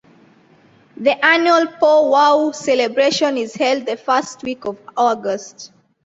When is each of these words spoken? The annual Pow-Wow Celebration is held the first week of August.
The 0.97 1.23
annual 1.23 1.67
Pow-Wow 1.79 2.53
Celebration 2.53 3.37
is 3.37 3.53
held 3.53 3.85
the 3.85 3.97
first 3.97 4.41
week 4.41 4.65
of 4.65 4.79
August. 4.97 5.71